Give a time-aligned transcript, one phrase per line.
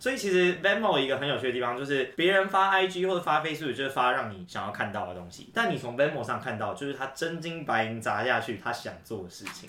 [0.00, 9.68] 所以其实 Venmo 一个很有趣的地方就是，别人发 IG 或者发 Facebook 就是发让你想要看到的东西，但你从 Venmo 上看到就是他真金白银砸下去他想做的事情。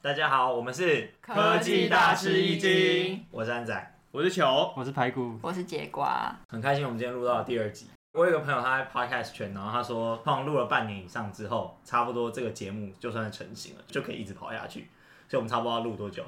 [0.00, 7.88] 大家好，我们是科技大吃一惊，我是安仔，我是球，我是排骨，我是节瓜，很开心我们今天录到了第二集。
[8.16, 14.88] 我有个朋友，他在 podcast 圈，然后他说，通常录了半年以上之后，差不多这个节目就算是成型了，就可以一直跑下去。
[15.28, 16.24] 所以，我们差不多要录多久？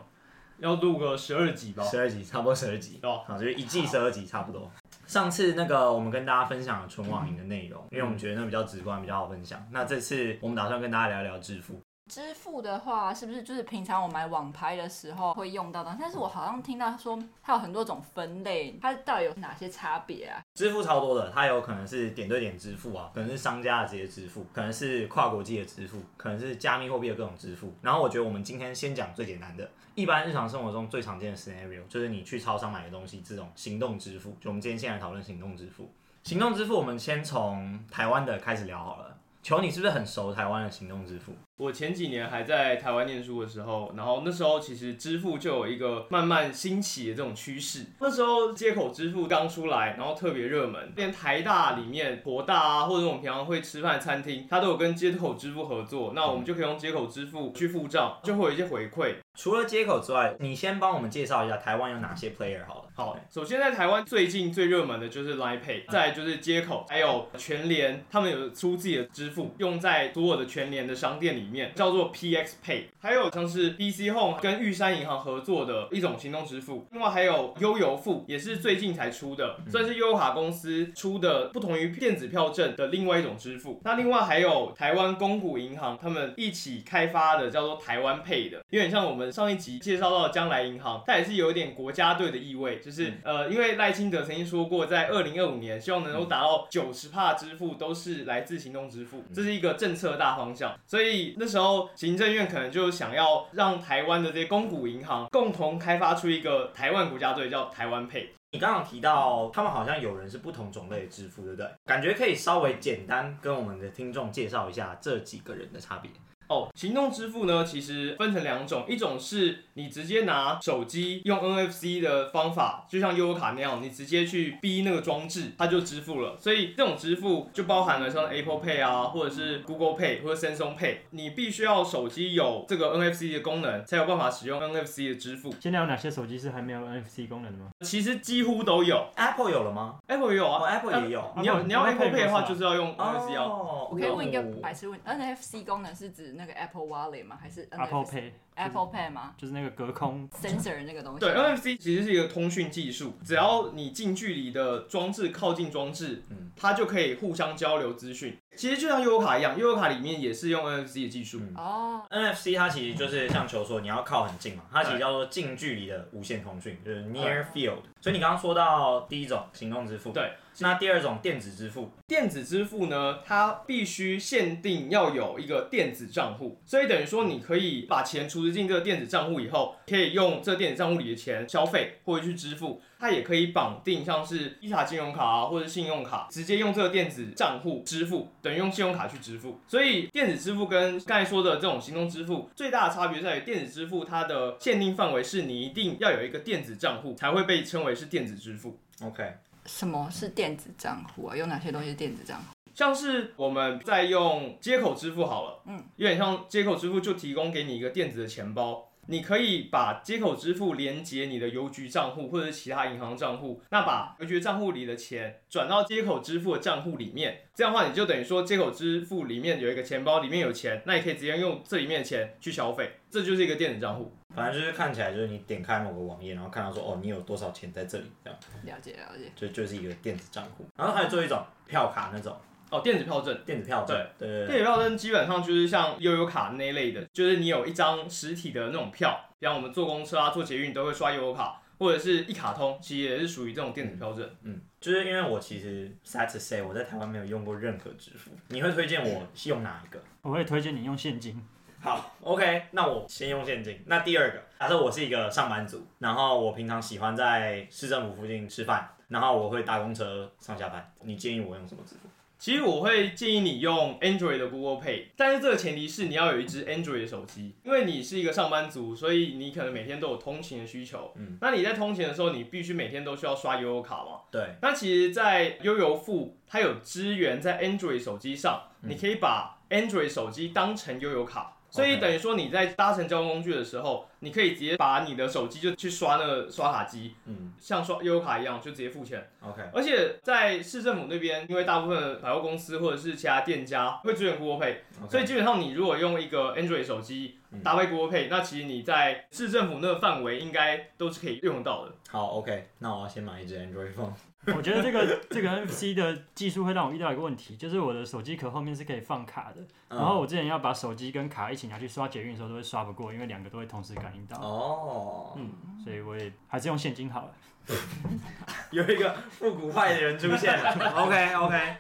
[0.59, 1.83] 要录个十二集吧。
[1.83, 3.01] 十二集，差不多十二集。
[3.03, 4.71] 哦，好，就是一季十二集，差不多。
[5.07, 9.59] 上次那个我们跟大家分享了纯网银的内容，因为我们觉得那比较直观，比较好分享。
[9.71, 11.81] 那这次我们打算跟大家聊一聊支付。
[12.09, 15.97] 支付的话，是不是就是平常我买网拍的时候会用到的？
[16.01, 20.41] 但是我好像听到说它有很多种分类，它到底有哪些差别啊？
[20.55, 27.73] 支付超多的，它有可能是点对点支付啊，可能是商家的直接支付，可能是跨国际的支付，可能是加密货币的各种支付。
[27.83, 34.37] 然后我觉得我们今天先讲最简单的，一般日常生活中最常见的 scenario 就是你去超商买的东西，这种行动支付。
[34.41, 35.93] 就我们今天先来讨论行动支付。
[36.25, 39.18] 行动支付，我们先从台湾的开始聊好了。
[39.43, 41.33] 球，你是不是很熟台湾的行动支付？
[41.57, 47.87] 我前几年还在台湾念书的时候，然后那时候其实支付就有一个慢慢兴起的这种趋势。
[47.99, 56.13] 那时候接口支付刚出来，然后特别热门，连台大里面、博大啊，或者我们平常会吃饭餐厅，它都有跟接口支付合作。
[56.15, 59.17] 那我们就可以用接口支付去付账，就会有一些回馈。
[59.35, 62.88] 除了接口之外，你先帮我们介绍一下台湾有哪些 player 好了。
[62.99, 72.87] 好，首先在台湾最近最热门的就是 Line Pay，再就是街口，还有全联，他们有出自己的支付，用在所有的全联的商店里面，叫做 PX Pay。
[72.99, 83.81] 还有像是 BC Home 跟玉山银行合作的一种行动支付，另外还有悠游付，也是最近才出的，算是悠游卡公司出的不同于电子票证的另外一种支付。
[83.85, 92.81] 那另外还有台湾公股银行他们一起开发的叫做台湾 Pay 的，有点像我们上一集介绍到的将来银行，它也是有一点国家队的意味。
[92.89, 100.75] 就是呃，因为赖清德曾经说过，在二零二五年希望能够达到九十帕支付都是来自行动支付，这是一个政策大方向。
[100.87, 108.29] 所以那时候行政院可能就想要让台湾的这些公股银行共同开发出一个台湾国家队，叫台湾 Pay。
[108.53, 111.71] 你刚刚提到他们好像有人是不同种类的支付，对不对？
[111.85, 116.11] 感觉可以稍微简单跟我们的听众介绍一下这几个人的差别。
[116.49, 126.37] 哦，行动支付呢，其实分成两种，一种是你直接拿手机用 NFC 的方法，就像悠游卡那样，你直接去逼那个装置，它就支付了。
[126.39, 135.55] 所以这种支付就包含了像 Apple Pay 啊，或者是 Google Pay 或者 Samsung Pay，你必须要手机有这个 NFC 的功能，才有办法使用 NFC 的支付。
[135.61, 137.71] 现在有哪些手机是还没有 NFC 功能的吗？
[137.81, 141.21] 其实几乎都有，Apple 有了吗？Apple 也有啊、oh,，Apple 也有。
[141.21, 143.45] 啊、你要你要 Apple Pay 的话，就是要用 NFC 啊。
[143.45, 147.25] Oh, 我可以问一个白痴问，NFC 功能是指那个 Apple Wallet？
[147.25, 149.35] 吗还是 Apple Pay Apple Pay 吗？
[149.37, 151.21] 就是那个隔空 sensor 那个东西。
[151.21, 158.39] 对，NFC 其实是一个通讯技术，只要你近距离的装置靠近装置，嗯，它就可以互相交流资讯。
[158.59, 161.41] 其实就像悠游卡一样，悠游卡里面也是用 NFC 的技术。
[161.55, 167.79] 哦、嗯 oh.，NFC 它其实就是像球说，你要靠很近嘛，它其实叫做近距离的无线通讯，就是 Near Field。
[168.01, 182.81] 所以你刚刚说到第一种行动支付，对，那第二种电子支付，电子支付呢，它必须限定要有一个电子账户，所以等于说你可以把钱储值进这个电子账户以后，可以用这个电子账户里的钱消费或者去支付。
[183.01, 189.61] 它也可以绑定像是一卡金融卡啊，或者信用卡，直接用这个电子账户支付，等于用信用卡去支付。
[189.69, 198.79] 所以电子支付跟刚才说的这种行动支付最大的差别在于，电子支付它的限定范围是你一定要有一个电子账户才会被称为是电子支付。
[199.03, 199.35] OK，
[199.67, 201.37] 什么是电子账户啊？
[201.37, 202.45] 有哪些东西是电子账户？
[202.75, 208.88] 像是我们在用接口支付好了，嗯，有点像接口支付就提供给你一个电子的钱包。
[209.11, 224.13] 你可以把接口支付连接你的邮局账户或者是其他银行账户，那把邮局账户里的钱转到接口支付的账户里面，这样的话你就等于说接口支付里面有一个钱包，里面有钱，那你可以直接用这里面的钱去消费，这就是一个电子账户。
[224.35, 228.39] 反正就是看起来就是你点开某个网页，然后看到说哦，你有多少钱在这里，这样。
[228.65, 229.33] 了解了解。
[229.35, 232.37] 就就是一个电子账户，然后还有做一种票卡那种。
[232.71, 244.29] 哦，电子票证，电子票证，对对对，电子票证基本上就是像悠游卡那一类的，就是你有一张实体的那种票，像我们坐公车啊、坐捷运都会刷悠游卡，或者是一卡通，其实也是属于这种电子票证。
[244.43, 250.03] 嗯，就是因为我其实 sad to say 我在台湾没有用过任何支付，你会推荐我用哪一个？
[250.23, 251.43] 我会推荐你用现金。
[251.81, 253.81] 好，OK，那我先用现金。
[253.87, 262.09] 那第二个，假设我是一个上班族，然后我平常喜欢在市政府附近吃饭，然后我会搭公车上下班，你建议我用什么支付？
[262.39, 271.13] 其实我会建议你用 Android 的 Google Pay，但是这个前提是你要有一支 Android 的手机，因为你是一个上班族，所以你可能每天都有通勤的需求。
[271.17, 274.21] 嗯，那你在通勤的时候，你必须每天都需要刷悠游卡嘛？
[274.31, 274.55] 对。
[274.63, 281.57] 那其实，在悠游付它有支援在 Android 手机上，你可以把 Android 手机当成悠游卡。
[281.71, 289.31] 所以等于说你在搭乘交通工具的时候，你可以直接把你的手机就去刷那个刷卡机，嗯，像刷悠游卡一样就直接付钱。
[289.41, 289.63] OK。
[289.73, 294.77] 而且在市政府那边，因为大部分的百货公司或者是其他店家会支援 Google Pay，
[295.09, 301.93] 所以基本上你如果用一个 Android 手机搭配 Google Pay，那其实你在市政府那个范围应该都是可以用到的。
[302.11, 304.13] 好，OK，那我要先买一支 Android phone。
[304.57, 314.39] 我觉得这个这个 NFC 的技术会让我遇到一个问题，就是我的手机壳后面是可以放卡的，然后我之前要把手机跟卡一起拿去刷捷运的时候，都会刷不过，因为两个都会同时感应到。
[314.41, 315.51] 哦，嗯，
[315.83, 317.33] 所以我也还是用现金好了。
[318.71, 320.71] 有一个复古派的人出现了，
[321.05, 321.77] OK OK。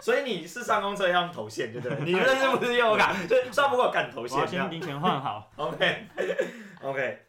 [0.00, 2.04] 所以你是上公车要用投现，对不对？
[2.04, 3.14] 你这是不是悠游卡？
[3.28, 4.36] 就刷不过敢投现。
[4.36, 5.48] 我要先零钱换好。
[5.56, 6.06] OK
[6.82, 7.23] OK。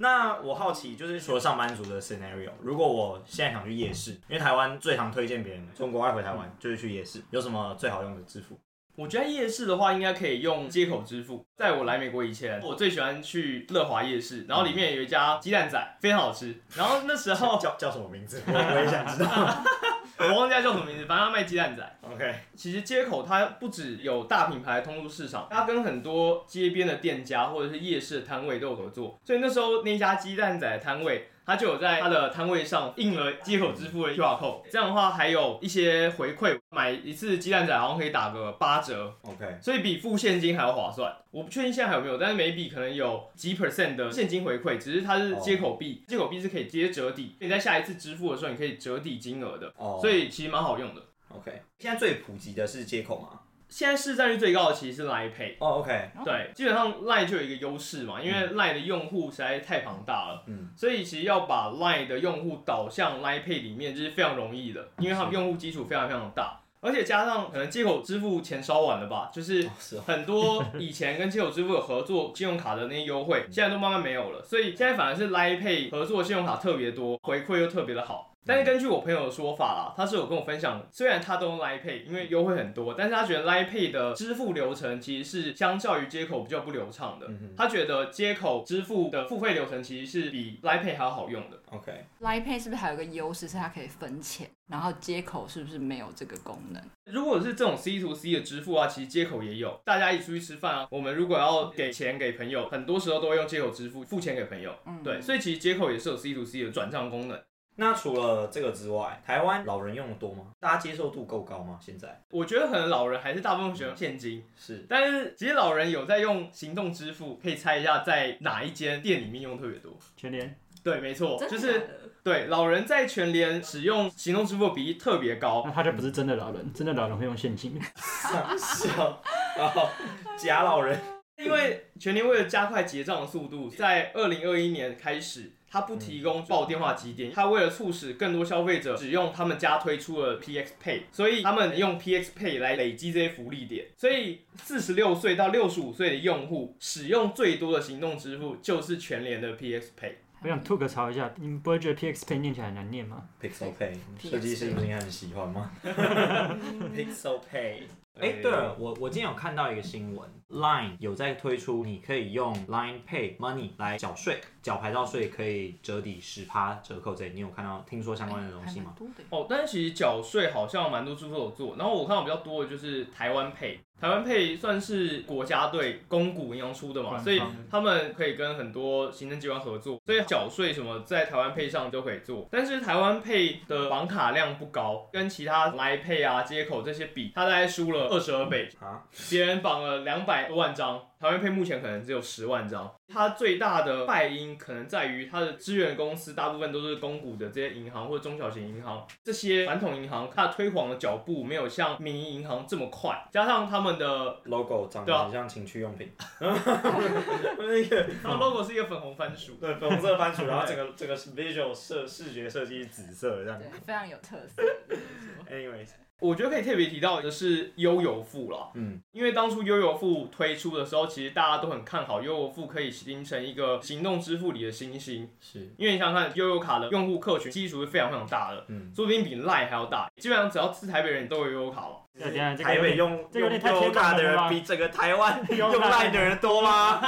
[0.00, 8.56] 那我好奇，就是除了上班族的 scenario，如果我现在想去夜市，因为台湾最常推荐别人从国外回台湾就是去夜市，有什么最好用的支付？
[8.98, 11.46] 我觉得夜市的话，应该可以用接口支付。
[11.56, 16.52] 在我来美国以前，我最喜欢去乐华夜市，然后里面有一家鸡蛋仔，非常好吃。
[16.74, 18.42] 然后那时候叫叫什么名字？
[18.48, 19.64] 我也想知道。
[20.18, 21.98] 我忘记叫什么名字，反正他卖鸡蛋仔。
[22.12, 29.16] OK，其实街口它不只有大品牌通入市场，它跟很多街边的店家或者是夜市的摊位都有合作。
[29.24, 34.60] 所以那时候那家鸡蛋仔的摊位，它就有在它的摊位上印了接口支付的 QR code。
[34.70, 39.14] 这样的话还有一些回馈，买一次鸡蛋仔好像可以打个八折。
[39.22, 41.16] OK，所以比付现金还要划算。
[41.30, 49.72] 我不确定现在还有没有，但是每笔可能有几 percent 的现金回馈，只是它是接口币，接口币是可以直接折抵，你在下一次支付的时候你可以折抵金额的。
[49.78, 51.00] 哦，所以其实蛮好用的。
[51.30, 53.40] OK，现在最普及的是接口吗？
[53.68, 55.54] 现在市占率最高的其实是 Line Pay。
[55.58, 66.60] 哦，OK，对，基本上 Line 就有一个优势嘛，因为 Line 的用户实在太庞大了，嗯，所以其实要把 Line 的用户导向 Line Pay 里面就是非常容易的，因为他们用户基础非常非常大。
[66.80, 69.68] 而且加上可能接口支付钱烧完了吧，就是
[70.06, 78.32] 很多以前跟接口支付有合作信用卡的那些优惠，现在都慢慢没有了，所以现在反而是 Line Pay 合作信用卡特别多，回馈又特别的好。
[78.46, 87.26] 但是根据我朋友的说法啦，他是有跟我分享，虽然他都用 Line Pay，因为优惠很多，但是他觉得 Line Pay 的支付流程其实是相较于接口比较不流畅的。
[87.56, 91.58] 他觉得接口支付的付费流程其实是比 Line Pay 还要好用的。
[91.70, 94.48] OK，Line Pay 是不是还有个优势是它可以分钱？
[94.66, 96.82] 然后接口是不是没有这个功能？
[97.04, 99.78] 如果是这种 C to C 的支付啊，其实接口也有。
[99.84, 104.74] 大家一起出去吃饭啊，我们如果要给钱给朋友，很多时候都会用接口支付付钱给朋友。
[104.86, 107.38] 嗯，对，所以其实接口也是有 C to C 的转账功能。
[107.80, 110.46] 那除了这个之外，台湾老人用的多吗？
[110.58, 111.78] 大家接受度够高吗？
[111.80, 114.84] 现在我觉得可能老人还是大部分喜欢现金，是。
[114.88, 119.96] 但是其实老人有在用行动支付，可以猜一下在哪一间店里面用特别多？
[120.16, 120.58] 全联。
[120.82, 125.62] 对，没错，就是对老人在全联使用行动支付的比例特别高。
[125.64, 127.80] 那他就不是真的老人，真的老人会用现金。
[128.58, 129.22] 笑，
[129.56, 129.88] 然后
[130.36, 130.98] 假老人。
[131.36, 135.52] 因为全联为了加快结账的速度，在二零二一年开始。
[135.70, 143.86] 他不提供报电话集点，它为了促使更多消费者使用他们家推出的 PX Pay，所以他们用 PX Pay 来累积这些福利点。
[143.96, 150.12] 所以四十六岁到六十五岁的用户使用最多的行动支付就是全联的 PX Pay。
[150.40, 155.72] 我想吐个槽一下，你们不会觉得 PX Pay 念起来很难念吗？Pixel Pay，设计师不是应该很喜欢吗？
[155.84, 157.82] Pixel Pay。
[158.20, 168.94] 哎，对了，我我今天有看到一个新闻，Line 有在推出，你可以用 Line Pay Money 来缴税，缴牌照税可以折抵十趴折扣这，这你有看到听说相关的东西吗？
[169.30, 173.78] 哦，但是其实缴税好像蛮多支付有做，然后我看到比较多的就是台湾 Pay。
[174.00, 182.46] 台湾 Pay 算是国家队公股银行出的嘛，所以他们可以跟很多行政机关合作，所以缴税什么在台湾 Pay 上都可以做。
[182.48, 188.68] 但是台湾 Pay 的绑卡量不高，跟其他 Line Pay 啊、接口这些比，它大概输了二十二倍。
[188.80, 191.00] 啊，别人绑了两百多万张。
[191.20, 214.62] 台湾 Pay 目前可能只有十万张，它最大的败因可能在于它的支援公司大部分都是公股的这些银行或者中小型银行，这些传统银行它的推广的脚步没有像民营银行这么快，加上他们的 logo 长得很像情趣用品，那个，它 logo 是一个粉红番薯， 对，粉红色番薯，然后整个整个 visual 设视觉设计是紫色这样，非常有特色。
[215.50, 215.88] Anyways。
[216.20, 231.96] 我觉得可以特别提到的是悠游付了，嗯，因为当初悠游付推出的时候，其实大家都很看好悠游付可以形成一个行动支付里的新星，是，因为你想想看，悠游卡的用户客群基础是非常非常大的，嗯，说不定比 LINE 还要大，基本上只要是台北人都有悠游卡了。
[232.18, 237.00] 对，等下这个台北用这个有点太用悠游卡的人比整个台湾用用赖的人多吗？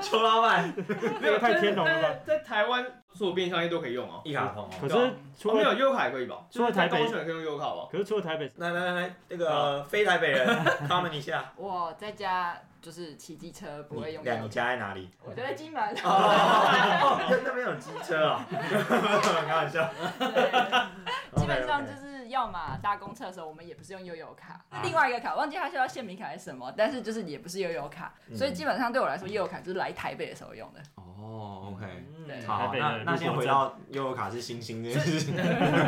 [0.00, 0.72] 邱老板，
[1.20, 4.20] 这个太天龙了吧在台湾所有便利商店都可以用哦。
[4.24, 4.70] 一卡通哦。
[4.80, 4.94] 可是
[5.38, 6.36] 除哦，没有了优卡也可以吧？
[6.50, 7.88] 除了台北就是在高雄也可以用优卡吧？
[7.90, 10.46] 可是除了台北，来来来，那个非台北人
[10.88, 11.52] ，comment 一下。
[11.56, 14.48] 我在家就是骑机车，不会用两，你到。
[14.48, 15.10] 家在哪里？
[15.24, 15.82] 我就在金门。
[16.04, 19.90] 哦，那边有机车啊，开玩笑。
[21.34, 30.80] 基本上就是要么搭公车的时候，我们也不是用悠游卡，另外一个卡忘记它叫县民卡还是什么，但是就是也不是悠游卡，所以基本上对我来说，悠游卡就是来台北的时候用的。
[30.96, 31.86] 哦，OK。
[32.26, 35.36] 对好，那那先回到悠游卡是星星这件事情。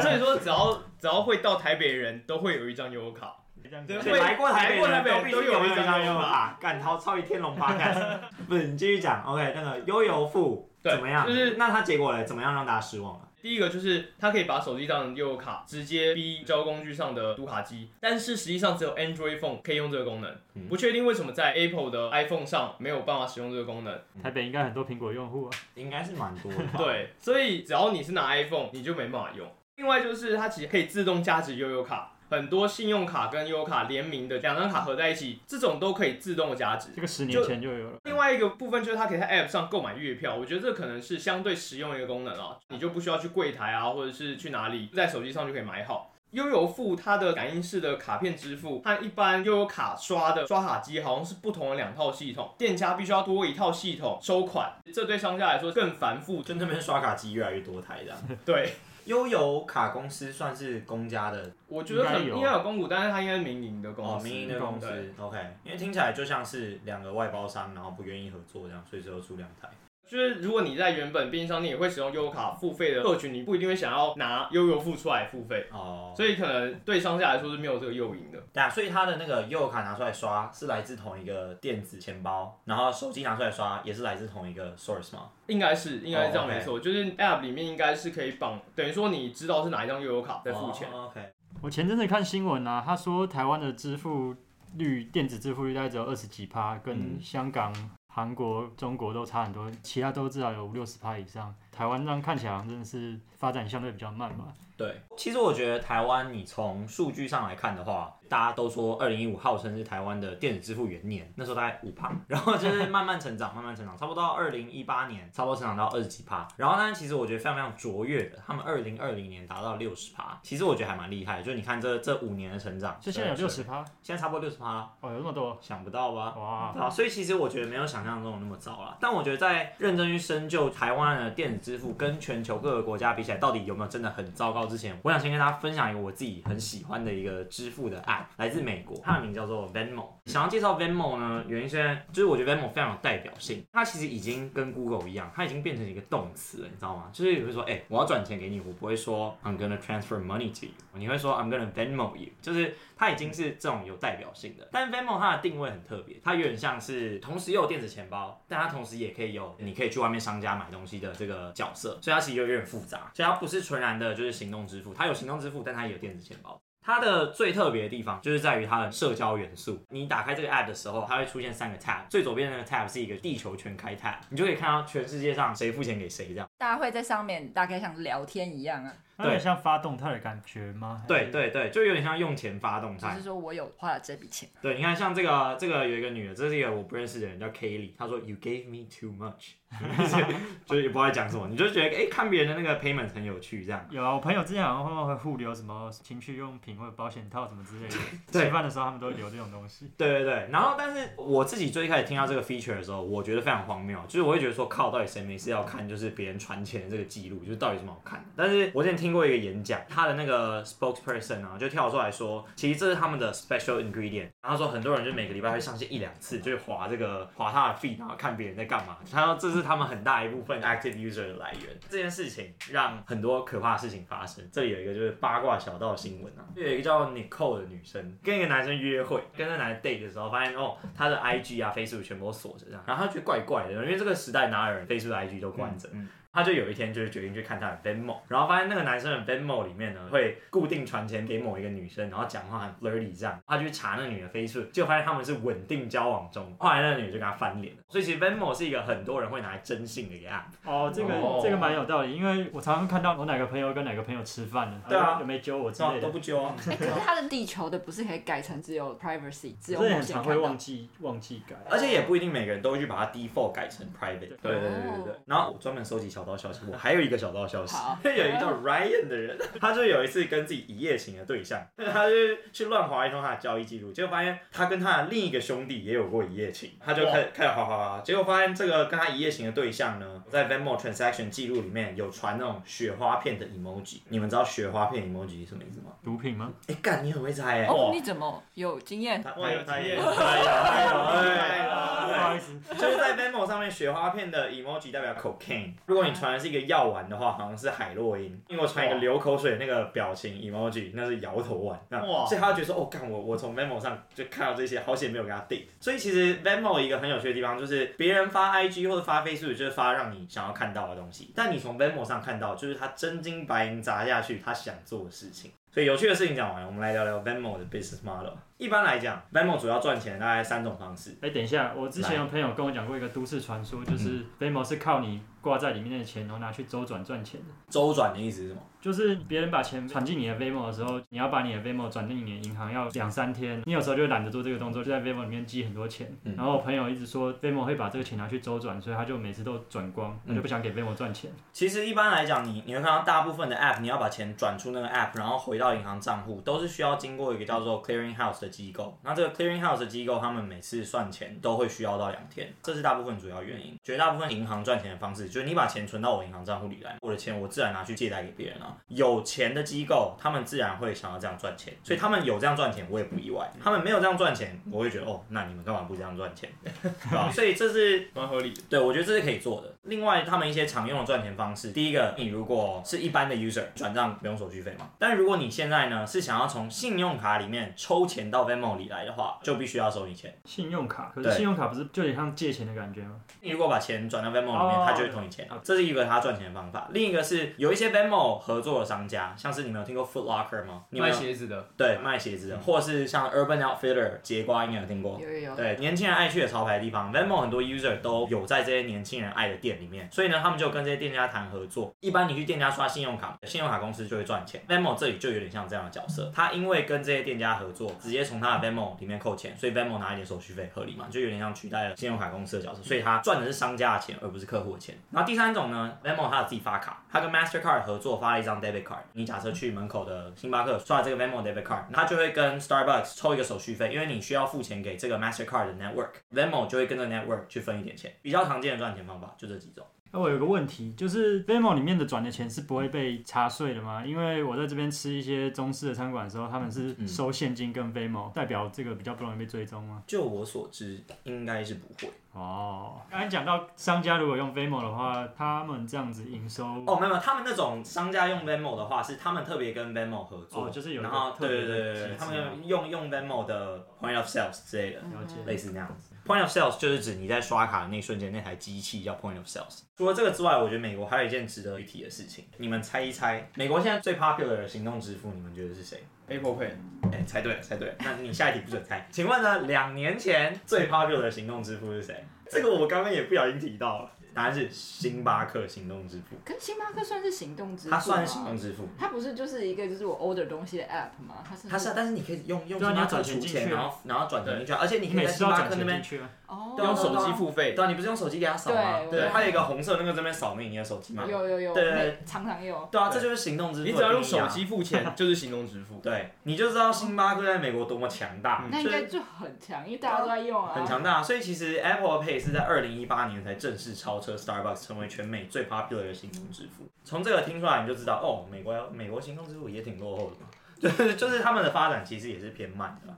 [0.01, 3.35] 所以 说，只要只要会到台北的人都会有一张悠游卡。
[3.71, 8.19] 这样子对来过台北的人都必须有一张悠游卡悠游卡，干超超越天龙八 cast。
[8.49, 9.23] 不是，你继续讲。
[9.25, 11.27] OK，那个悠游付怎么样？
[11.27, 13.28] 就是那他结果嘞，怎么样让大家失望了？
[13.41, 24.01] 第一个就是它可以把手机上的悠游卡，直接逼交通工具上的读卡机，但是实际上只有 Android phone 可以用这个功能，嗯不确定为什么在 Apple 的 iPhone 上没有办法使用这个功能。
[24.23, 25.51] 台北应该很多苹果用户啊。
[25.75, 26.59] 应该是蛮多的。
[26.77, 29.49] 对，所以只要你是拿 iPhone，你就没办法用。
[29.77, 36.91] 另外就是它其实可以自动加值悠游卡，很多信用卡跟悠游卡联名的两张卡合在一起，这种都可以自动的加值。
[36.95, 37.97] 这个十年前就有了。
[38.05, 46.13] 另外一个部分就是它可以在 App 上购买月票，我觉得这可能是相对实用的一个功能啊，你就不需要去柜台啊，或者是去哪里，在手机上就可以买好。
[46.33, 56.43] 悠游付它的感应式的卡片支付和一般悠游卡刷的刷卡机好像是不同的两套系统，店家必须要多一套系统收款，这对商家来说更繁复。
[56.43, 58.19] 就那边刷卡机越来越多台这样。
[58.45, 58.75] 对，
[59.09, 65.25] 悠游卡公司算是公家的我觉得可能应该有应该有公股，但是它应该是民营的公司哦，民营的公司对。
[65.25, 69.69] OK，因为听起来就像是两个外包商，然后不愿意合作这样，所以只有出两台。
[70.09, 78.39] 就是如果你在原本便利商店也会使用悠游卡付费的客群，你不一定会想要拿悠游付出来付费，哦，所以可能对商家来说是没有这个诱因的。
[78.53, 85.29] 对啊，所以他的那个悠游卡拿出来刷是来自同一个电子钱包，然后手机拿出来刷也是来自同一个 source 吗？
[85.47, 86.81] 应该是，应该是这样没错。
[86.81, 90.89] 就是 App 里面应该是可以绑，等于说你知道是哪一张悠游卡在付钱。
[90.91, 91.21] 哦 OK，
[91.61, 94.35] 我前阵子看新闻啊，他说台湾的支付
[94.77, 97.73] 率，电子支付率大概只有二十几趴，跟嗯香港、
[98.19, 101.55] 韩国、中国都差很多，其他都至少有五六十趴以上。
[101.71, 104.53] 台湾这样看起来好像真的是发展相对比较慢嘛。
[104.79, 116.47] 对，其实我觉得台湾你从数据上来看的话，大家都说二零一五号称是台湾的电子支付元年，那时候大概五趴， 然后就是慢慢成长，慢慢成长，差不多到二零一八年，差不多成长到二十几趴。
[116.57, 121.43] 然后呢，其实我觉得非常非常卓越的，他们二零二零年达到六十趴，其实我觉得还蛮厉害的。
[121.43, 126.35] 就是你看这这五年的成长，就现在有六十，趴，现在差不多六十趴了，哦，有那么多，想不到吧？
[126.37, 126.73] 哇！
[126.79, 128.97] 啊，所以其实我觉得没有想象中的那么糟了。
[129.01, 134.68] 但我觉得在认真去深究台湾的电子支付跟全球各个国家比起来，到底有没有真的很糟糕？
[134.69, 140.07] 之前，我想先跟大家分享一个我自己很喜欢的一个支付的 App，来自美国，它的名叫做 Venmo。
[140.27, 147.11] 想要介绍 Venmo 呢，原因是因为就是我觉得 Venmo 非常有代表性，它其实已经跟 Google 一样，它已经变成一个动词了，你知道吗？
[147.13, 154.69] 就是你会说，哎、我要转钱给你，我不会说 I'm gonna transfer money to you，你会说 I'm gonna Venmo you，就是它已经是这种有代表性的。
[154.71, 166.61] 但 Venmo 它的定位很特别，它有点像是同时又有电子钱包，但它同时也可以有你可以去外面商家买东西的这个角色，所以它其实有点复杂，所以它不是纯然的就是行动支付，它有行动支付，但它也有电子钱包。
[166.81, 169.79] 它的最特别的地方就是在于它的社交元素。
[169.91, 176.49] 你打开这个 app 的时候，它会出现三个 tab，最左边那个 tab 是一个地球全开 tab，你就可以看到全世界上谁付钱给谁这样。
[176.57, 181.03] 大家会在上面大概像聊天一样啊，它有点像发动态的感觉吗？
[181.09, 183.25] 对对对，就有点像用钱发动态就是。
[183.25, 189.55] 说我有花了这笔钱，对，你看像这个这个有一个女的，这是一个我不认识的人叫 Kaylee，她说 You gave me too much，
[190.65, 193.85] 就是也不知道在讲什么，你就觉得哎、欸、看别人的那个 payment 很有趣这样。
[193.91, 197.97] 有啊，我朋友之前好像会互留什么情趣用品或者保险套什么之类的，
[198.47, 199.91] 吃饭的时候他们都会留这种东西。
[199.99, 208.27] 对对对，然后但是我自己最一开始听到这个 feature 的时候，我觉得非常荒谬，就是我会觉得说靠，到底谁没事要看就是别人传钱的这个记录，就是到底什么好看的？
[208.37, 218.99] 但是我之前听听过一个演讲，他的那个 spokesperson 啊就跳出来说，其实这是他们的 special ingredient，然后说很多人就每个礼拜会上线一两次，就是滑这个滑他的 feed，然后看别人在干嘛。
[219.11, 221.75] 他说这是他们很大一部分 active user 的来源。
[221.89, 224.47] 这件事情让很多可怕的事情发生。
[224.53, 235.89] 这里有一个就是八卦小道新闻啊，就有一个叫 Nicole 的女生跟一个男生约会，跟那男的 date 的时候，发现哦他的 IG 啊 Facebook 全部都锁着这样，然后他觉得怪怪的，因为这个时代哪有人 Facebook、IG 都关着。
[236.33, 247.83] 他就有一天就是决定去看他的 Venmo，然后发现那个男生的 Venmo 里面呢会固定传钱给某一个女生，然后讲话很 flirty 这样，他就去查那个女的 Facebook，结果发现他们是稳定交往中，后来那个女的就跟他翻脸了。
[247.89, 250.43] 所以其实 Venmo 是一个很多人会拿来征信的一个 app。
[250.65, 256.55] 哦，这个、哦、这个蛮有道理，因为我常常看到我哪个朋友跟哪个朋友吃饭了，对啊，有没揪我之类的，都不揪啊。
[256.69, 264.19] 哎、欸，可是他的地球的不是可以改成只有 privacy，只有很常会忘记忘记改，而且也不一定每个人都会去把它 default 改成 private。
[264.19, 265.15] 对对对对对。
[265.25, 272.13] 然后我专门收集小道消息，我还有一个小道消息， 有一个叫 Ryan 的人， 他就有一次跟自己一夜情的对象， 他就
[272.53, 285.93] 去乱划一通他的交易记录，结果发现他跟他的另一个兄弟也有过一夜情，他就开开始划划划，结果发现这个跟他一夜情的对象呢，在 Venmo transaction 记录里面有传那种雪花片的 emoji，你们知道雪花片 emoji 是什么意思吗？
[286.03, 286.53] 毒品吗？
[286.67, 287.67] 哎干，你很会猜哎！
[287.67, 289.23] 哦，你怎么有经验？
[289.37, 298.25] 我有经验，哎呀，哎呀不好意思，就是在 Venmo 上面雪花片的 emoji 代表 cocaine，如果你传的是一个药丸的话，好像是海洛因。
[298.49, 301.79] 因为我传一个流口水那个表情 emoji，那是摇头丸。
[301.91, 302.25] 哇！
[302.27, 305.65] 所以他就觉得说，哦，干我我从 Venmo 上就看到这些，好险没有给他 date。
[305.81, 315.51] 所以其实 Venmo 一个很有趣的地方就是，别人发 IG 或者发 Facebook 就是发让你想要看到的东西，但你从 Venmo 上看到就是他真金白银砸下去他想做的事情。
[315.71, 318.33] 所以有趣的事情讲完，我们来聊聊 Venmo 的 business model。
[318.59, 321.13] 一般来讲，Venmo 主要赚钱大概三种方式。
[321.23, 327.47] 哎、欸，等一下，我之前有朋友跟我讲过一个都市传说，就是 Venmo 是靠你挂在里面的钱，然后拿去周转赚钱的。
[327.69, 328.61] 周转的意思是什么？
[328.81, 333.61] 就是别人把钱传进你的 Venmo 的时候，你要把你的 Venmo 转进你的银行，要两三天。
[333.65, 336.13] 你有时候就懒得做这个动作，就在 Venmo 里面积很多钱。
[336.25, 341.31] 嗯、然后我朋友一直说 Venmo 会把这个钱拿去周转，所以他就每次都转光，他就不想给 Venmo 赚钱。
[341.53, 348.97] 其实一般来讲，你你会看到大部分的 App，你要把钱转出那个 App，然后回到银行账户，都是需要经过一个叫做 Clearing House 的机构。
[349.03, 353.77] 那这个 Clearing House 机构，他们每次算钱都会需要到两天，这是大部分主要原因。
[353.83, 358.77] 绝大部分银行赚钱的方式，就是你把钱存到我银行账户里来，我的钱我自然拿去借贷给别人啊。
[358.89, 363.49] 有钱的机构，他们自然会想要这样赚钱，所以他们有这样赚钱，我也不意外。
[363.63, 366.51] 他们没有这样赚钱，我会觉得哦，那你们干嘛不这样赚钱？
[366.83, 367.31] 对吧？
[367.31, 368.63] 所以这是蛮合理的。
[368.69, 369.75] 对，我觉得这是可以做的。
[369.89, 374.89] 另外，他们一些常用的赚钱方式，第一个，你如果是一般的 user，转账不用手续费嘛。
[374.99, 380.33] 但如果你现在呢是想要从信用卡里面抽钱到 Venmo 里来的话，就必须要收你钱。
[380.45, 383.17] 信用卡，可是信用卡不是就有点像借钱的感觉吗？
[383.41, 385.49] 你如果把钱转到 Venmo 里面，他就会收你钱。
[385.63, 386.89] 这是一个他赚钱的方法。
[386.93, 390.85] 另一个是有一些 Venmo 合作的商家，像是你们有听过 Foot Locker 吗？
[390.91, 391.67] 卖鞋子的。
[391.77, 395.19] 对，卖鞋子的，或是像 Urban Outfitter 节瓜，应该有听过。
[395.21, 395.57] 有有有。
[395.57, 401.93] 对，年轻人爱去的潮牌的地方，Venmo 很多 user 都有在这些年轻人爱的店里面，所以呢，他们就跟这些店家谈合作。
[402.01, 404.63] 一般你去店家刷信用卡，信用卡公司就会赚钱。
[404.69, 411.07] Venmo 这里就有点像这样的角色，他因为跟这些店家合作，直接从他的 Venmo 里面扣钱，所以 Venmo 拿一点手续费合理嘛？
[411.11, 414.97] 就有点像取代了信用卡公司的角色，所以他赚的是商家的钱，而不是客户的钱。
[415.11, 418.99] 然后第三种呢，Venmo 他自己发卡，他跟 Mastercard 合作发了一张 Debit Card。
[419.13, 428.13] 你假设去门口的星巴克刷这个 Venmo Debit Card，他就会跟 Starbucks 抽一个手续费，因为你需要付钱给这个 Mastercard 的 Network，Venmo 就会跟着 Network 去分一点钱。
[428.23, 429.87] 比较常见的赚钱方法就这几种。
[430.11, 434.03] 那我有个问题，就是 Venmo 里面的转的钱是不会被查税的吗？
[434.03, 440.03] 因为我在这边吃一些中式的餐馆的时候，他们是收现金跟 Venmo，代表这个比较不容易被追踪吗？
[440.07, 442.11] 就我所知，应该是不会。
[442.33, 456.08] 哦，刚才讲到商家如果用 Venmo 的话，他们这样子营收哦，没有，他们那种商家用 Venmo 的话，是他们特别跟 Venmo 合作，哦、就是有然后对对对对，他们用用 Venmo 的 Point of Sales 之类的，了解，类似那样子。
[456.29, 459.81] Point of Sales 就是指你在刷卡的那一瞬间，那台机器叫 Point of Sales。
[459.97, 466.69] 除了这个之外，我觉得美国还有一件值得一提的事情，你们猜一猜，美国现在最 popular 的行动支付，你们觉得是谁？Apple Pay。
[467.11, 467.95] 哎，猜对了，猜对了。
[468.01, 469.09] 那你下一题不准猜。
[469.11, 472.23] 请问呢，两年前最 popular 的行动支付是谁？
[472.51, 474.11] 这个我刚刚也不小心提到了。
[474.39, 477.91] 答案是星巴克行动支付，可是星巴克算是行动支付？
[477.91, 481.43] 它算是行动支付，它不是就是一个就是我 order 东西的 app 吗？
[481.45, 486.01] 它是，它是，但是你可以用用星巴克出钱，然后然后转钱进去，而且你可以在星巴克那边
[486.49, 489.01] 哦，用手机付费，对，你不是用手机给他扫吗？
[489.11, 491.25] 对，它有一个红色那个这边扫描你的手机吗？
[491.29, 492.89] 有有有，对对，常常有。
[492.91, 493.91] 对啊，这就是行动支付。
[493.91, 495.99] 你只要用手机付钱，就是行动支付。
[496.03, 498.65] 对，你就知道星巴克在美国多么强大。
[498.71, 500.73] 那应该就很强，因为大家都在用啊。
[500.75, 505.09] 很强大，所以其实 Apple Pay 是在二零一八年才正式超车 Starbucks 成为。
[505.09, 510.47] 全美最 popular 的行动支付，从这个听出来你就知道，哦，美国美国行动支付也挺落后的嘛，
[510.79, 513.13] 就是就是他们的发展其实也是偏慢的。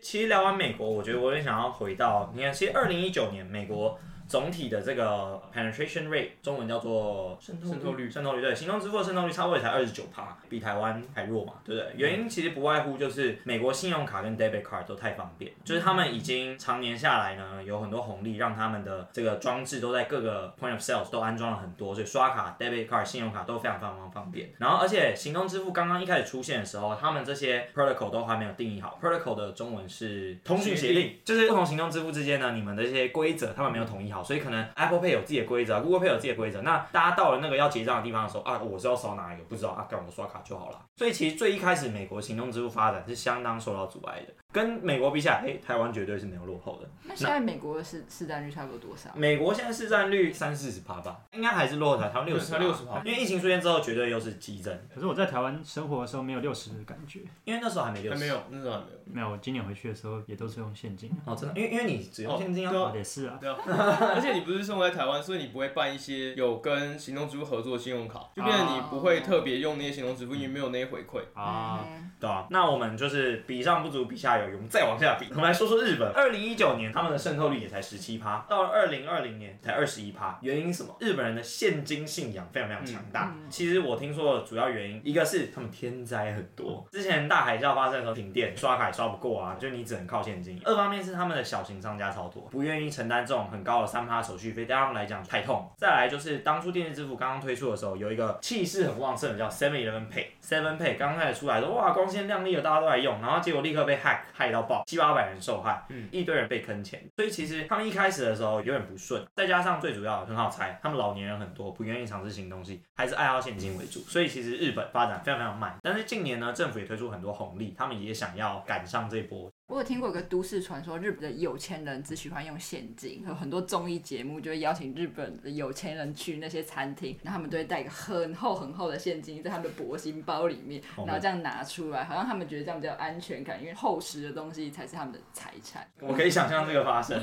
[0.00, 3.98] 其实聊完美国，我觉得我也想要回到，你看，其实二零一九年美国
[4.30, 11.90] 总体的这个 penetration rate，中文叫做渗透率，渗透率对，行动支付的渗透率差不多也才二十九趴，比台湾还弱嘛，对不对？
[11.96, 24.48] 原因其实不外乎就是美国信用卡跟 debit card 都太方便，就是他们已经常年下来呢，有很多红利，让他们的这个装置都在各个 point of sales 都安装了很多，所以刷卡、debit card、信用卡都非常非常方便。
[24.58, 39.44] 然后而且行动支付刚刚一开始出现的时候，他们这些 protocol 都还没有定义好，protocol 的中文是通讯协定，就是不同行动支付之间呢，你们的这些规则他们没有统一好，所以可能 Apple Pay 有自己的规则，Google Pay 有自己的规则，那大家到了那个要结账的地方的时候啊，我是要扫哪一个？
[39.44, 40.80] 不知道啊，干我刷卡就好了。
[40.96, 44.34] 所以其实最一开始美国行动支付发展是相当受到阻碍的。
[44.52, 46.88] 跟美国比起来，哎、欸，台湾绝对是没有落后的。
[47.04, 49.08] 那现在美国的市市占率差不多多少？
[49.14, 52.98] 美国现在市占率三四十趴吧，应该还是落后台，台湾六十，六十趴。
[53.04, 54.76] 因为疫情出现之后，绝对又是激增。
[54.92, 58.98] 可是我在台湾生活的时候没有六十的感觉，因为那时候还没六十，还没有，那时候还没有。
[59.12, 61.10] 没有，我今年回去的时候也都是用现金。
[61.24, 62.74] 哦，真的，因为因为你只用现金啊。
[62.74, 63.38] 哦，也是啊。
[63.40, 63.56] 对啊。
[64.14, 71.84] 而且你不是生活在台湾，所以你不会办一些有跟行动支付合作的信用卡，就变成你不会特别用那些行动支付，因为没有那些回馈啊。
[72.18, 72.46] 对啊。
[72.50, 75.26] 那我们就是比上不足，比下有余，我们再往下比。
[75.30, 80.38] 我们来说说日本，二零一九年他们的渗透率也才十七趴，到了二零二零年才二十一趴。
[80.42, 80.96] 原因是什么？
[81.00, 83.32] 日本人的现金信仰非常非常强大。
[83.34, 90.60] 嗯、其实我听说的主要原因，一个是他们天灾很多，之前大海啸发生的时候停电，刷卡也刷不过啊，就你只能靠现金。
[90.64, 95.68] 二方面是他们的小型商家超多，不愿意承担这种很高的三趴手续费，对他们来讲太痛。
[95.76, 115.76] 再来就是当初电子支付刚刚推出的时候，有一个气势很旺盛的叫 Seven Eleven Pay，Seven Pay 刚开始出来说哇光鲜亮丽的，大家都来用，然后结果立刻被 hack 害到爆，七八百人受害，嗯，一堆人被坑钱，所以其实他们一开始的时候有点不顺，再加上最主要很好猜，他们老年人很多，不愿意尝试新东西，还是爱好现金为主，所以其实日本发展非常非常慢。
[115.82, 119.50] 但是近年呢，政府也推出很多红利，他们也想要赶上这波。
[119.70, 135.86] 我有听过一个都市传说，日本的有钱人只喜欢用现金，有很多综艺节目就会邀请日本的有钱人去那些餐厅，然后他们都会带一个很厚很厚的现金在他们的铂金包里面，然后这样拿出来，好像他们觉得这样比较安全感，因为厚实的东西才是他们的财产。
[136.00, 137.16] 我可以想象这个发生，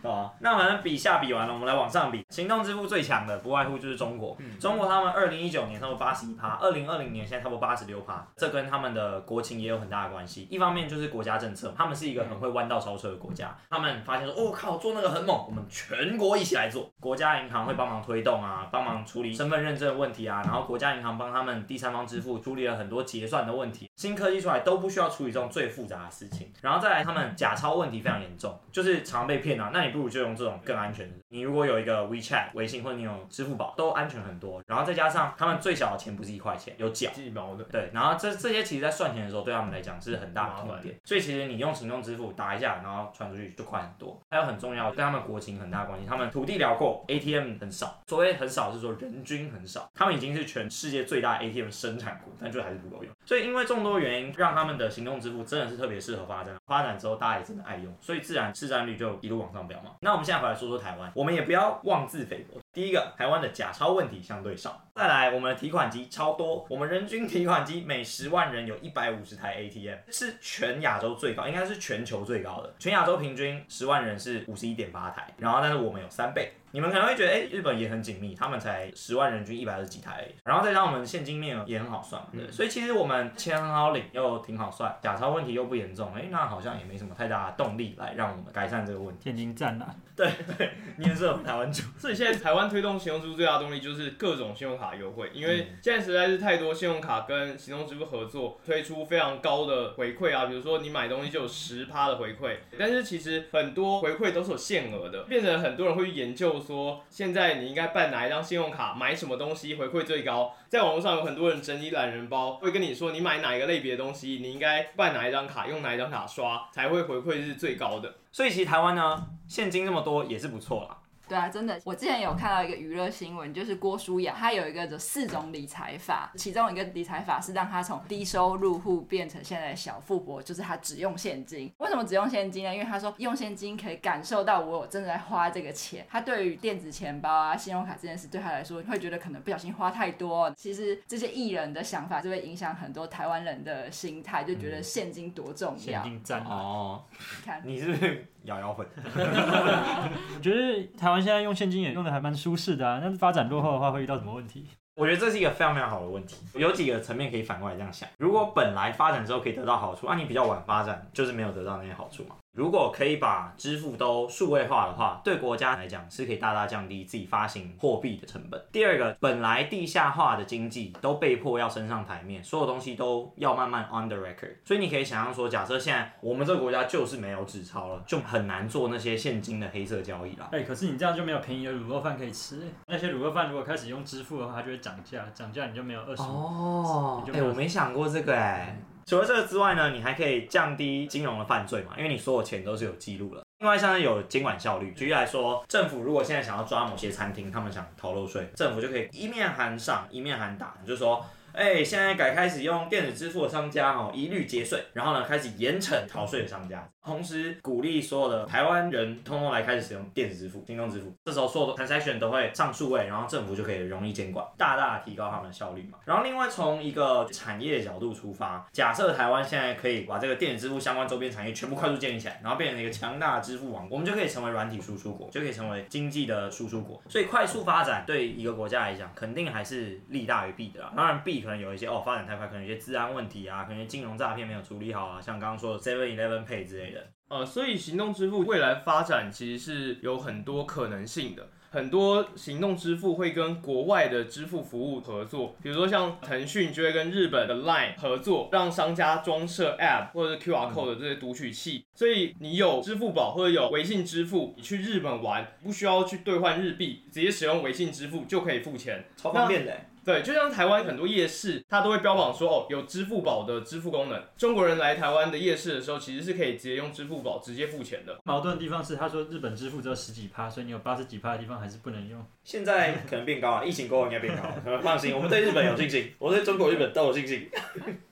[0.00, 0.32] 对吧？
[0.40, 4.38] 那反正比下比完了，我们来往上比，行动支付最强的不外乎就是中国。
[4.58, 10.48] 中国他们二零一九年差不多八十一趴，二零二零年现在差不多八十六趴，这跟他们的国情也有很大的关系。
[10.50, 16.88] 一方面就是国家政策，他们他们是一个很会弯道超车的国家，他们发现说，我靠，做那个很猛，我们全国一起来做。
[17.00, 23.89] 国家银行会帮忙推动啊，帮忙处理身份认证问题啊，然后国家银行帮他们第三方支付处理了很多结算的问题。
[24.00, 29.68] 新科技出来都不需要处理这种最复杂的事情，然后再来他们假钞问题非常严重，就是常被骗啊。
[29.74, 31.14] 那你不如就用这种更安全的。
[31.28, 34.62] 你如果有一个 WeChat 微信或者你有支付宝，都安全很多。
[34.66, 37.64] 然后再加上他们最小的钱不是一块钱，有角，鸡毛的。
[37.64, 40.98] 对，然后这这些其实在算钱的时候对他们来讲是很大的痛点。
[41.04, 44.18] 所以其实你用行动支付打一下，然后传出去就快很多。
[44.30, 46.06] 还有很重要，跟他们国情很大关系。
[46.08, 48.00] 他们土地辽阔，ATM 很少。
[48.06, 49.90] 所谓很少是说人均很少。
[49.94, 53.12] 他们已经是全世界最大的 ATM 生产国，但就还是不够用。
[53.26, 56.54] 所以因为众多多原因，让他们的行动支付真的是特别适合发展。
[56.66, 59.90] 发展之后，大家也真的爱用，所以自然市占率就一路往上飙嘛。
[60.00, 62.60] 那我们现在回来说说台湾，我们也不要妄自菲薄。
[62.72, 64.80] 第一个，台湾的假钞问题相对少。
[64.94, 72.72] 再来，我们的提款机超多，我们人均提款机每十万人有一百五十台 ATM，是全亚洲最高，应该是全球最高的。
[72.78, 76.52] 全亚洲平均十万人是五十一点八台，然后但是我们有三倍。
[76.72, 89.22] 你们可能会觉得，哎、欸，日本也很紧密，他们才十万人均一百二十几台，然后再加上我们现金面额也很好算，对，所以其实我们钱很好领，又挺好算，假钞问题又不严重，哎、欸，那好像也没什么太大的动力来让我们改善这个问题。
[89.24, 107.40] 现金站啊，对对，你也是我们台湾主，所以现在台湾推动行动支付最大动力就是各种信用卡优惠，因为现在实在是太多信用卡跟行动支付合作，推出非常高的回馈啊，比如说你买东西就有十趴的回馈，但是其实很多回馈都是有限额的，变成很多人会去研究说现在。
[107.40, 110.54] 在你应该办哪一张信用卡，买什么东西回馈最高？
[110.68, 118.14] 在网络上有很多人整理懒人包，会跟你说你买哪一个类别的东西，你应该办哪一张卡，用哪一张卡刷才会回馈是最高的。
[118.30, 120.98] 所以其实台湾呢，现金这么多也是不错啦。
[121.30, 131.72] 对啊，真的，我之前有看到一个娱乐新闻，就是郭书雅，他有一个的四种理财法，其中一个理财法是让他从低收入户变成现在的小富婆，就是他只用现金。
[131.78, 132.74] 为什么只用现金呢？
[132.74, 136.04] 因为他说用现金可以感受到我有真的在花这个钱。
[136.10, 140.52] 他对于电子钱包啊、信用卡这件事，对他来说会觉得可能不小心花太多。
[140.56, 146.02] 其实这些艺人的想法就会影响很多台湾人的心态，就觉得现金多重要。
[146.02, 148.26] 现金占哦，你看你是不是？
[148.44, 153.00] 摇摇粉，我 觉得台湾现在用现金也用的还蛮舒适的啊。
[153.02, 154.66] 那发展落后的话，会遇到什么问题？
[154.96, 156.36] 我觉得这是一个非常非常好的问题。
[156.54, 162.34] 有几个层面可以反过来这样想：如果本来发展之后可以得到好处，那、啊、你比较晚发展，就是没有得到那些好处嘛。
[162.52, 168.60] 如果可以把支付都数位化的话，对国家来讲是可以大大降低自己发行货币的成本。
[168.72, 174.56] 第二个，本来地下化的经济都被迫要升上台面，所有东西都要慢慢 on the record。
[174.64, 180.48] 所以你可以想象说，假设现在我们这个国家就是没有纸钞了，就很难做那些现金的黑色交易了。
[180.50, 182.60] 哎、欸，可是你这样就没有便宜的卤肉饭可以吃。
[182.88, 187.22] 那些卤肉饭如果开始用支付的话，它就会涨价，涨价你就没有二十哦。
[187.28, 188.84] 哎、欸，我没想过这个哎、欸。
[189.10, 193.42] 除了这个之外呢，你还可以降低金融的犯罪嘛，因为你所有钱都是有记录的。
[193.58, 194.92] 另外，像是有监管效率。
[194.92, 201.26] 举例来说，政府如果现在想要抓某些餐厅，他们想逃漏税，政府就可以一面喊上，一面喊打，就是说。
[201.52, 204.82] 哎、现在改开始用电子支付的商家哦，一律节税。
[204.92, 211.12] 然后呢，开始严惩逃税的商家，同时鼓励所有的台湾人通通来开始使用电子支付、行动支付。
[211.24, 215.98] 这时候所有的 transaction 都会上数位，然后政府就可以容易监管，大大提高他们的效率嘛。
[216.04, 227.02] 然后另外从一个产业角度出发，假设台湾现在可以把这个电子支付相关周边产业全部快速建立起来，然后变成一个强大的支付网，我们就可以成为软体输出国，就可以成为经济的输出国。
[227.08, 230.92] 所以快速发展对一个国家来讲，肯定还是利大于弊的啦。
[230.96, 231.39] 当然弊。
[231.40, 237.06] 可能有一些哦，发展太快，可能有些治安问题啊，可能金融诈骗没有处理好啊，像刚刚说的 Seven Eleven Pay 之类的。
[237.28, 241.48] 呃，所以行动支付未来发展其实是有很多可能性的。
[241.72, 251.84] 很多行动支付会跟国外的支付服务合作，比如说像腾讯就会跟日本的 Line 合作，让商家装设 App 或者是 QR Code 的这些读取器。
[251.94, 259.72] 所以你有支付宝或者有微信支付，你去日本玩不需要去兑换日币，直接使用微信支付就可以付钱，超方便的。
[260.04, 264.22] 对，就像台湾很多夜市，它都会标榜说哦，有支付宝的支付功能。
[264.36, 268.18] 中国人来台湾的夜市的时候，其实是可以直接用支付宝直接付钱的。
[268.24, 272.24] 矛盾的地方是，他说日本支付只有十几趴，所以你有八十几趴的地方还是不能用。
[272.50, 274.78] 现在可能变高了， 疫情过后应该变高了。
[274.82, 277.48] 放心，我们对日本有信心， 我对中国、日本都有信心。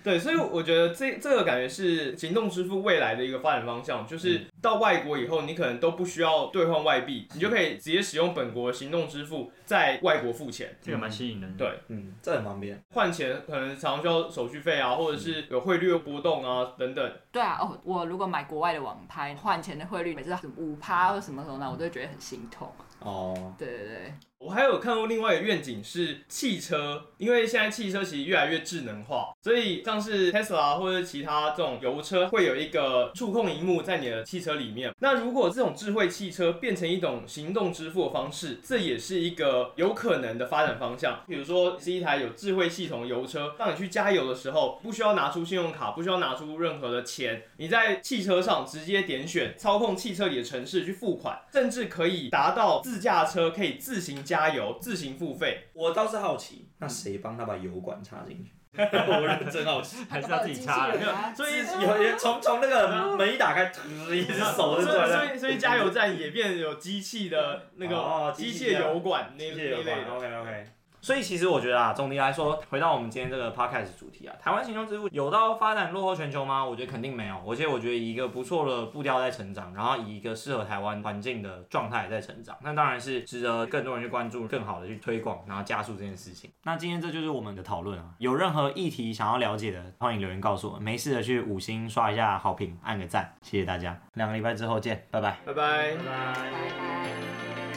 [0.05, 11.67] 对，所以我觉得这这个感觉是行动支付未来的一个发展方向，就是到外国以后，你可能都不需要兑换外币，你就可以直接使用本国行动支付在外国付钱，这个蛮吸引人的。
[11.67, 12.81] 对，嗯，这很方便。
[12.95, 17.13] 换钱可能常常需要手续费啊，或者是有汇率的波动啊等等。
[17.33, 22.71] 对啊，哦，我如果买国外的网拍，换钱的汇率每次五趴或什么时候呢，我都会觉得很心痛。
[23.01, 24.15] 哦，对对对。
[24.39, 34.95] 我还有看过另外一个愿景是汽车，因为现在汽车其实越来越智能化，所以像是 Tesla 或者其他这种油车会有一个触控荧幕在你的汽车里面。
[35.01, 41.25] 那如果这种智慧汽车变成一种行动支付的方式，这也是一个有可能的发展方向。
[41.27, 58.53] 比如说是一台有智慧系统的油车，当你去加油的时候，不需要拿出信用卡，不需要拿出任何的钱，你在汽车上直接点选操控汽车里的城市去付款，甚至可以达到自驾车可以自行加油自行付费，我倒是好奇，那谁帮他把油管插进去？
[58.79, 61.01] 我认真好奇， 还是要自己插的？
[61.35, 63.73] 所以有人从从那个门一打开，
[64.15, 65.27] 一只手就转了。
[65.27, 70.13] 所以所以加油站也变有机器的那个机械油管那那类的。
[70.15, 70.67] OK OK。
[71.01, 76.65] 所以其实我觉得啊，总体来说，回到我们今天这个 podcast 主题啊，台湾行动支付有到发展落后全球吗？
[76.65, 77.37] 我觉得肯定没有。
[77.47, 86.51] 而且我觉得以一个不错的步调在成长，然后以一个适合台湾环境的状态在成长，那当然是值得更多人去关注，更好的去推广，然后加速这件事情。
[86.65, 90.79] 那今天这就是我们的讨论啊，有任何议题想要了解的，欢迎留言告诉我。
[90.79, 93.99] 没事的去五星刷一下好评，按个赞，谢谢大家。
[94.15, 97.68] 两个礼拜之后见，拜拜，拜拜，拜拜。